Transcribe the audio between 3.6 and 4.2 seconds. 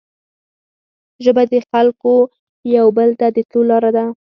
لاره ده